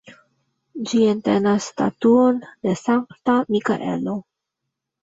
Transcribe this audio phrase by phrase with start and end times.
[0.91, 4.23] Ĝi entenas statuon de Sankta Mikaelo.